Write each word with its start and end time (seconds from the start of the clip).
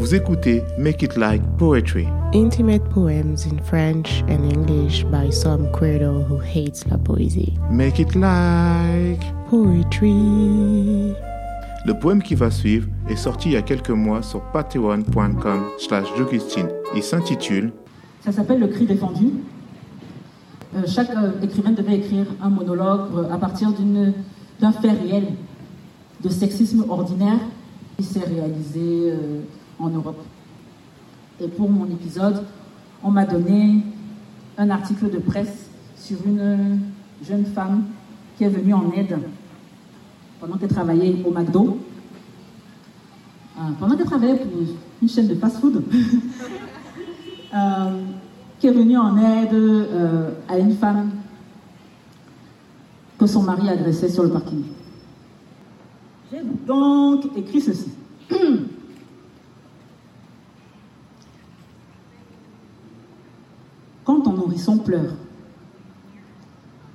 Vous 0.00 0.14
écoutez 0.14 0.62
Make 0.78 1.02
It 1.02 1.18
Like 1.18 1.42
Poetry. 1.58 2.08
Intimate 2.32 2.82
poems 2.88 3.44
in 3.44 3.58
French 3.62 4.24
and 4.30 4.50
English 4.50 5.04
by 5.04 5.30
some 5.30 5.70
credo 5.72 6.24
who 6.26 6.38
hates 6.38 6.86
la 6.86 6.96
poésie. 6.96 7.52
Make 7.70 7.98
It 7.98 8.14
Like 8.14 9.20
Poetry. 9.50 11.12
Le 11.84 11.92
poème 12.00 12.22
qui 12.22 12.34
va 12.34 12.50
suivre 12.50 12.88
est 13.10 13.16
sorti 13.16 13.50
il 13.50 13.52
y 13.52 13.56
a 13.58 13.62
quelques 13.62 13.90
mois 13.90 14.22
sur 14.22 14.40
patreon.com 14.40 15.64
slash 15.78 16.06
Il 16.96 17.02
s'intitule 17.02 17.70
Ça 18.24 18.32
s'appelle 18.32 18.60
Le 18.60 18.68
cri 18.68 18.86
défendu. 18.86 19.26
Euh, 20.76 20.80
chaque 20.86 21.10
euh, 21.10 21.32
écrivain 21.42 21.72
devait 21.72 21.96
écrire 21.96 22.24
un 22.40 22.48
monologue 22.48 23.10
euh, 23.16 23.34
à 23.34 23.36
partir 23.36 23.68
d'un 24.60 24.72
fait 24.72 24.92
réel 24.92 25.24
de 26.24 26.28
sexisme 26.30 26.86
ordinaire 26.88 27.40
qui 27.98 28.04
s'est 28.04 28.24
réalisé 28.24 29.12
en 29.80 29.88
Europe. 29.88 30.22
Et 31.40 31.48
pour 31.48 31.70
mon 31.70 31.86
épisode, 31.86 32.44
on 33.02 33.10
m'a 33.10 33.24
donné 33.24 33.82
un 34.58 34.70
article 34.70 35.10
de 35.10 35.18
presse 35.18 35.70
sur 35.96 36.18
une 36.26 36.80
jeune 37.26 37.46
femme 37.46 37.84
qui 38.36 38.44
est 38.44 38.48
venue 38.48 38.74
en 38.74 38.92
aide 38.92 39.18
pendant 40.40 40.56
qu'elle 40.56 40.70
travaillait 40.70 41.22
au 41.24 41.30
McDo. 41.30 41.78
pendant 43.78 43.96
qu'elle 43.96 44.06
travaillait 44.06 44.36
pour 44.36 44.52
une 45.02 45.08
chaîne 45.08 45.28
de 45.28 45.34
fast-food. 45.34 45.82
qui 48.60 48.66
est 48.66 48.72
venue 48.72 48.98
en 48.98 49.16
aide 49.16 49.54
euh, 49.54 50.30
à 50.46 50.58
une 50.58 50.72
femme 50.74 51.10
que 53.18 53.26
son 53.26 53.42
mari 53.42 53.68
agressait 53.68 54.08
sur 54.10 54.22
le 54.22 54.30
parking. 54.30 54.62
J'ai 56.30 56.42
donc 56.66 57.24
écrit 57.36 57.60
ceci. 57.60 57.90
Quand 64.04 64.20
ton 64.20 64.32
nourrisson 64.50 64.78
pleure, 64.78 65.14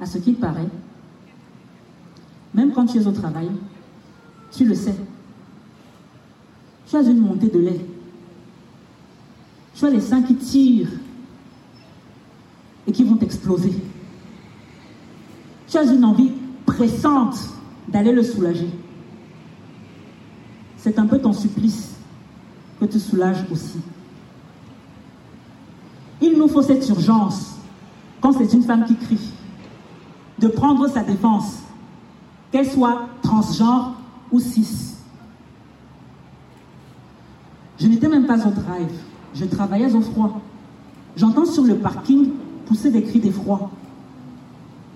à 0.00 0.06
ce 0.06 0.18
qu'il 0.18 0.36
paraît, 0.36 0.68
même 2.54 2.72
quand 2.72 2.86
tu 2.86 2.98
es 2.98 3.06
au 3.06 3.12
travail, 3.12 3.50
tu 4.52 4.64
le 4.64 4.74
sais. 4.74 4.94
Tu 6.86 6.96
as 6.96 7.02
une 7.02 7.18
montée 7.18 7.48
de 7.48 7.58
lait. 7.58 7.80
Tu 9.74 9.84
as 9.84 9.90
les 9.90 10.00
seins 10.00 10.22
qui 10.22 10.34
tirent 10.34 10.90
et 12.86 12.92
qui 12.92 13.04
vont 13.04 13.18
exploser. 13.18 13.72
Tu 15.68 15.76
as 15.76 15.84
une 15.84 16.04
envie 16.04 16.32
pressante 16.66 17.38
d'aller 17.88 18.12
le 18.12 18.22
soulager. 18.22 18.70
C'est 20.76 20.98
un 20.98 21.06
peu 21.06 21.18
ton 21.18 21.32
supplice 21.32 21.90
que 22.80 22.86
tu 22.86 22.98
soulages 22.98 23.44
aussi. 23.52 23.78
Faut 26.52 26.62
cette 26.62 26.88
urgence, 26.88 27.54
quand 28.20 28.32
c'est 28.32 28.52
une 28.52 28.64
femme 28.64 28.84
qui 28.84 28.96
crie, 28.96 29.32
de 30.40 30.48
prendre 30.48 30.88
sa 30.88 31.04
défense, 31.04 31.58
qu'elle 32.50 32.68
soit 32.68 33.06
transgenre 33.22 33.94
ou 34.32 34.40
cis. 34.40 34.96
Je 37.78 37.86
n'étais 37.86 38.08
même 38.08 38.26
pas 38.26 38.38
au 38.46 38.50
drive, 38.50 38.90
je 39.32 39.44
travaillais 39.44 39.94
au 39.94 40.00
froid. 40.00 40.40
J'entends 41.16 41.46
sur 41.46 41.62
le 41.62 41.76
parking 41.76 42.30
pousser 42.66 42.90
des 42.90 43.04
cris 43.04 43.20
d'effroi. 43.20 43.70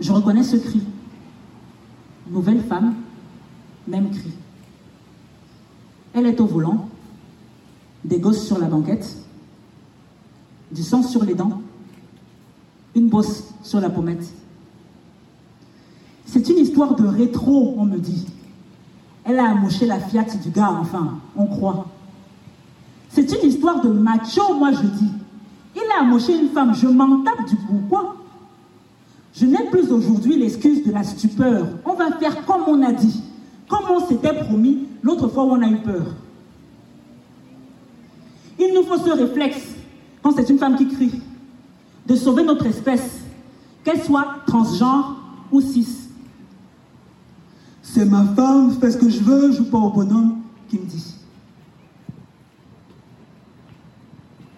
Je 0.00 0.12
reconnais 0.12 0.42
ce 0.42 0.56
cri. 0.56 0.82
Nouvelle 2.30 2.62
femme, 2.62 2.94
même 3.86 4.10
cri. 4.10 4.32
Elle 6.12 6.26
est 6.26 6.40
au 6.40 6.46
volant, 6.46 6.88
des 8.04 8.20
gosses 8.20 8.46
sur 8.46 8.58
la 8.58 8.66
banquette, 8.66 9.16
du 10.70 10.82
sang 10.82 11.02
sur 11.02 11.24
les 11.24 11.34
dents, 11.34 11.60
une 12.94 13.08
bosse 13.08 13.44
sur 13.62 13.80
la 13.80 13.90
pommette. 13.90 14.32
C'est 16.26 16.48
une 16.48 16.58
histoire 16.58 16.94
de 16.94 17.06
rétro, 17.06 17.74
on 17.78 17.84
me 17.84 17.98
dit. 17.98 18.26
Elle 19.24 19.38
a 19.38 19.50
amoché 19.50 19.86
la 19.86 19.98
Fiat 19.98 20.36
du 20.42 20.50
gars, 20.50 20.76
enfin, 20.80 21.18
on 21.36 21.46
croit. 21.46 21.86
C'est 23.08 23.30
une 23.32 23.48
histoire 23.48 23.80
de 23.80 23.88
macho, 23.88 24.54
moi 24.54 24.72
je 24.72 24.86
dis. 24.86 25.12
Il 25.74 25.82
a 25.96 26.02
amoché 26.02 26.38
une 26.38 26.50
femme, 26.50 26.74
je 26.74 26.86
m'en 26.86 27.22
tape 27.22 27.46
du 27.48 27.56
pourquoi. 27.56 28.16
Je 29.34 29.46
n'ai 29.46 29.70
plus 29.70 29.90
aujourd'hui 29.92 30.36
l'excuse 30.36 30.84
de 30.84 30.92
la 30.92 31.04
stupeur. 31.04 31.66
On 31.84 31.94
va 31.94 32.12
faire 32.12 32.44
comme 32.44 32.62
on 32.66 32.82
a 32.82 32.92
dit, 32.92 33.22
comme 33.68 33.84
on 33.90 34.06
s'était 34.06 34.34
promis 34.44 34.86
l'autre 35.02 35.28
fois 35.28 35.44
où 35.44 35.50
on 35.50 35.62
a 35.62 35.68
eu 35.68 35.78
peur. 35.78 36.06
Il 38.58 38.74
nous 38.74 38.82
faut 38.82 38.98
ce 38.98 39.10
réflexe, 39.10 39.76
quand 40.28 40.36
c'est 40.36 40.50
une 40.50 40.58
femme 40.58 40.76
qui 40.76 40.88
crie, 40.88 41.22
de 42.06 42.14
sauver 42.14 42.44
notre 42.44 42.66
espèce, 42.66 43.20
qu'elle 43.82 44.02
soit 44.02 44.26
transgenre 44.46 45.16
ou 45.50 45.62
cis. 45.62 46.10
C'est 47.82 48.04
ma 48.04 48.24
femme, 48.24 48.72
fais 48.78 48.90
ce 48.90 48.98
que 48.98 49.08
je 49.08 49.20
veux, 49.20 49.52
je 49.52 49.62
pas 49.62 49.78
au 49.78 49.90
bonhomme 49.90 50.40
qui 50.68 50.78
me 50.78 50.84
dit. 50.84 51.14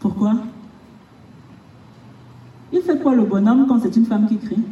Pourquoi? 0.01 0.39
Il 2.73 2.83
fait 2.83 2.99
quoi 2.99 3.15
le 3.15 3.23
bonhomme 3.23 3.67
quand 3.69 3.79
c'est 3.81 3.97
une 3.97 4.07
femme 4.07 4.27
qui 4.27 4.39
crie? 4.39 4.65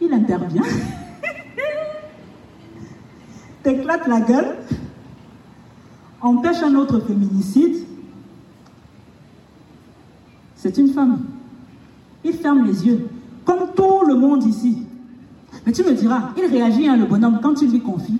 Il 0.00 0.12
intervient. 0.12 0.62
T'éclates 3.62 4.08
la 4.08 4.20
gueule. 4.20 4.56
Empêche 6.20 6.60
un 6.64 6.74
autre 6.74 6.98
féminicide. 7.00 7.91
C'est 10.62 10.78
une 10.78 10.88
femme. 10.88 11.18
Il 12.24 12.34
ferme 12.34 12.64
les 12.64 12.86
yeux, 12.86 13.08
comme 13.44 13.72
tout 13.74 14.06
le 14.06 14.14
monde 14.14 14.44
ici. 14.44 14.86
Mais 15.66 15.72
tu 15.72 15.82
me 15.82 15.92
diras, 15.92 16.30
il 16.36 16.46
réagit, 16.46 16.86
le 16.86 17.04
bonhomme, 17.04 17.40
quand 17.42 17.54
tu 17.54 17.66
lui 17.66 17.80
confies 17.80 18.18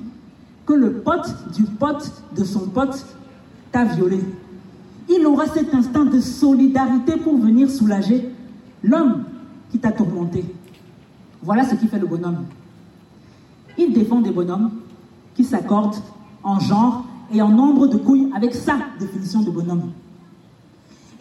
que 0.67 0.73
le 0.73 0.93
pote 0.93 1.35
du 1.55 1.63
pote 1.63 2.11
de 2.37 2.45
son 2.45 2.67
pote 2.69 3.07
t'a 3.71 3.85
violé 3.85 4.21
il 5.09 5.27
aura 5.27 5.47
cet 5.47 5.75
instinct 5.75 6.05
de 6.05 6.21
solidarité 6.21 7.17
pour 7.17 7.37
venir 7.39 7.71
soulager 7.71 8.29
l'homme 8.83 9.25
qui 9.71 9.79
t'a 9.79 9.93
tourmenté. 9.93 10.45
Voilà 11.43 11.65
ce 11.65 11.75
qui 11.75 11.89
fait 11.89 11.99
le 11.99 12.07
bonhomme. 12.07 12.45
Il 13.79 13.93
défend 13.93 14.21
des 14.21 14.31
bonhommes 14.31 14.71
qui 15.35 15.45
s'accordent 15.45 15.97
en 16.43 16.61
genre 16.61 17.05
et 17.33 17.41
en 17.41 17.49
nombre 17.49 17.87
de 17.89 17.97
couilles 17.97 18.31
avec 18.35 18.55
sa 18.55 18.77
définition 19.01 19.43
de 19.43 19.51
bonhomme. 19.51 19.93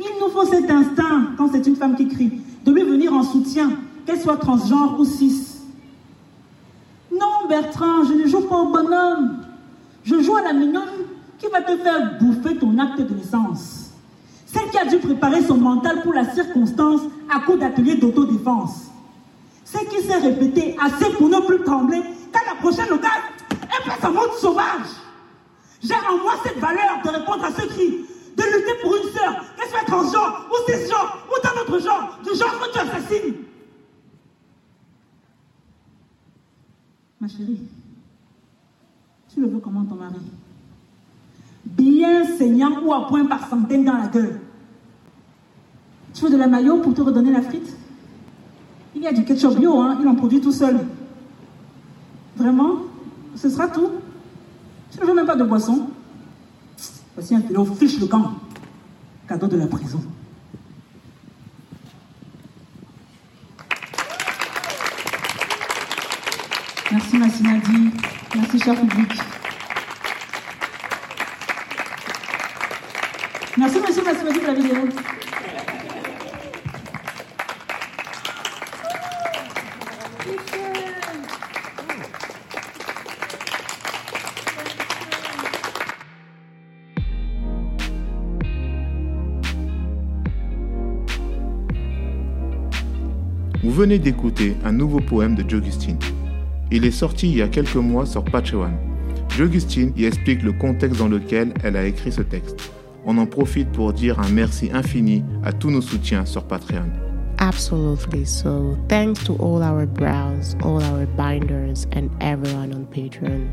Il 0.01 0.19
nous 0.19 0.29
faut 0.31 0.45
cet 0.45 0.69
instinct, 0.69 1.27
quand 1.37 1.51
c'est 1.51 1.67
une 1.67 1.75
femme 1.75 1.95
qui 1.95 2.07
crie, 2.07 2.41
de 2.65 2.71
lui 2.71 2.81
venir 2.81 3.13
en 3.13 3.21
soutien, 3.21 3.69
qu'elle 4.05 4.19
soit 4.19 4.37
transgenre 4.37 4.99
ou 4.99 5.05
cis. 5.05 5.47
Non, 7.11 7.47
Bertrand, 7.47 8.03
je 8.05 8.13
ne 8.13 8.27
joue 8.27 8.41
pas 8.41 8.57
au 8.57 8.71
bonhomme. 8.71 9.37
Je 10.03 10.19
joue 10.21 10.35
à 10.35 10.41
la 10.41 10.53
mignonne 10.53 11.05
qui 11.37 11.45
va 11.47 11.61
te 11.61 11.77
faire 11.77 12.17
bouffer 12.19 12.55
ton 12.57 12.77
acte 12.79 13.01
de 13.01 13.13
naissance. 13.13 13.91
Celle 14.47 14.69
qui 14.69 14.77
a 14.77 14.85
dû 14.85 14.97
préparer 14.97 15.43
son 15.43 15.57
mental 15.57 16.01
pour 16.01 16.13
la 16.13 16.25
circonstance 16.33 17.01
à 17.33 17.41
coup 17.41 17.57
d'atelier 17.57 17.95
d'autodéfense. 17.95 18.87
Celle 19.63 19.87
qui 19.87 20.01
s'est 20.01 20.17
répétée 20.17 20.75
assez 20.83 21.11
pour 21.11 21.29
ne 21.29 21.39
plus 21.41 21.63
trembler 21.63 22.01
qu'à 22.33 22.39
la 22.47 22.59
prochaine 22.59 22.91
occasion, 22.91 23.21
elle 23.51 23.89
passe 23.89 24.03
en 24.03 24.13
mode 24.13 24.33
sauvage. 24.39 24.87
J'ai 25.83 25.93
en 25.93 26.17
moi 26.21 26.33
cette 26.43 26.57
valeur 26.57 27.01
de 27.03 27.09
répondre 27.09 27.45
à 27.45 27.51
ce 27.51 27.67
cri, 27.67 28.05
de 28.35 28.43
lutter 28.43 28.81
pour 28.81 28.95
une 28.95 29.11
sœur, 29.11 29.43
qu'elle 29.55 29.69
soit 29.69 29.85
transgenre 29.85 30.47
ou 30.49 30.71
cisgenre 30.71 31.17
ou 31.27 31.41
d'un 31.41 31.61
autre 31.61 31.79
genre, 31.83 32.19
du 32.23 32.37
genre 32.37 32.59
que 32.59 32.71
tu 32.71 32.79
assassines. 32.79 33.35
Ma 37.19 37.27
chérie, 37.27 37.61
tu 39.33 39.41
le 39.41 39.47
veux 39.47 39.59
comment 39.59 39.85
ton 39.85 39.95
mari? 39.95 40.15
Bien 41.63 42.25
saignant 42.37 42.81
ou 42.83 42.93
à 42.93 43.07
point 43.07 43.25
par 43.25 43.47
centaines 43.47 43.85
dans 43.85 43.97
la 43.97 44.07
gueule. 44.07 44.41
Tu 46.13 46.23
veux 46.23 46.31
de 46.31 46.37
la 46.37 46.47
maillot 46.47 46.77
pour 46.77 46.93
te 46.93 47.01
redonner 47.01 47.31
la 47.31 47.41
frite? 47.41 47.75
Il 48.95 49.03
y 49.03 49.07
a 49.07 49.13
du 49.13 49.23
ketchup 49.23 49.55
bio, 49.57 49.79
hein, 49.79 49.97
il 50.01 50.07
en 50.07 50.15
produit 50.15 50.41
tout 50.41 50.51
seul. 50.51 50.79
Vraiment? 52.35 52.77
Ce 53.35 53.49
sera 53.49 53.67
tout 53.67 53.89
Tu 54.91 54.99
ne 54.99 55.05
veux 55.05 55.13
même 55.13 55.25
pas 55.25 55.35
de 55.35 55.43
boisson? 55.43 55.87
Voici 57.15 57.35
un 57.35 57.41
kilo 57.41 57.65
fiche 57.65 57.99
le 57.99 58.07
camp. 58.07 58.31
Cadeau 59.27 59.47
de 59.47 59.57
la 59.57 59.67
prison. 59.67 60.01
Merci 66.91 67.17
Massinadi. 67.17 67.91
Merci 68.35 68.59
cher 68.59 68.75
public. 68.75 69.13
Merci, 73.57 73.79
merci, 73.81 74.01
merci 74.05 74.39
pour 74.39 74.47
la 74.47 74.53
vidéo. 74.53 74.87
Vous 93.63 93.71
venez 93.71 93.99
d'écouter 93.99 94.55
un 94.65 94.71
nouveau 94.71 94.99
poème 94.99 95.35
de 95.35 95.47
Jogustine. 95.47 95.99
Il 96.71 96.83
est 96.83 96.89
sorti 96.89 97.29
il 97.29 97.37
y 97.37 97.41
a 97.43 97.47
quelques 97.47 97.75
mois 97.75 98.07
sur 98.07 98.23
Patreon. 98.23 98.71
Jogustine 99.37 99.93
y 99.95 100.05
explique 100.05 100.41
le 100.41 100.51
contexte 100.51 100.97
dans 100.97 101.07
lequel 101.07 101.53
elle 101.63 101.75
a 101.75 101.85
écrit 101.85 102.11
ce 102.11 102.23
texte. 102.23 102.71
On 103.05 103.19
en 103.19 103.27
profite 103.27 103.71
pour 103.71 103.93
dire 103.93 104.19
un 104.19 104.29
merci 104.29 104.71
infini 104.73 105.23
à 105.43 105.53
tous 105.53 105.69
nos 105.69 105.81
soutiens 105.81 106.25
sur 106.25 106.43
Patreon. 106.43 106.89
Absolutely. 107.37 108.25
So, 108.25 108.77
thanks 108.87 109.23
to 109.25 109.35
all 109.39 109.61
our 109.61 109.85
brows, 109.85 110.55
all 110.63 110.81
our 110.81 111.05
binders, 111.15 111.87
and 111.95 112.09
everyone 112.19 112.73
on 112.73 112.85
Patreon. 112.91 113.47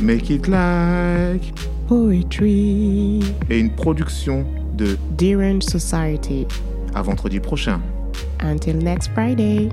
Make 0.00 0.30
it 0.30 0.48
like 0.48 1.52
Poetry. 1.86 3.20
et 3.50 3.58
une 3.58 3.70
production 3.74 4.46
de 4.74 4.96
Dear 5.18 5.62
Society. 5.62 6.46
à 6.94 7.02
vendredi 7.02 7.40
prochain. 7.40 7.80
Until 8.40 8.76
next 8.76 9.08
Friday. 9.08 9.70